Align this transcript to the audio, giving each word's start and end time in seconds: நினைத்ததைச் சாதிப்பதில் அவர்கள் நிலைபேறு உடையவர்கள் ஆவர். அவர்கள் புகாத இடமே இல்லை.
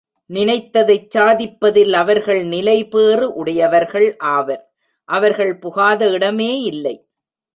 நினைத்ததைச் 0.29 1.07
சாதிப்பதில் 1.07 1.93
அவர்கள் 1.93 2.45
நிலைபேறு 2.45 3.25
உடையவர்கள் 3.33 4.15
ஆவர். 4.17 4.63
அவர்கள் 5.09 5.57
புகாத 5.57 6.09
இடமே 6.09 6.61
இல்லை. 6.61 6.95